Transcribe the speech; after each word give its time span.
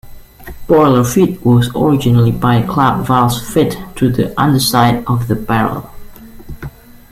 Boiler 0.65 1.03
feed 1.03 1.39
was 1.45 1.69
originally 1.75 2.31
by 2.31 2.63
clack 2.63 3.05
valves 3.05 3.39
fitted 3.53 3.77
to 3.95 4.09
the 4.11 4.33
underside 4.35 5.05
of 5.05 5.27
the 5.27 5.35
barrel. 5.35 5.91